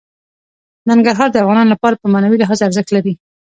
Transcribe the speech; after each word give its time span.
ننګرهار 0.89 1.29
د 1.31 1.35
افغانانو 1.43 1.71
لپاره 1.73 1.95
په 2.01 2.07
معنوي 2.13 2.37
لحاظ 2.39 2.59
ارزښت 2.67 2.89
لري. 2.93 3.13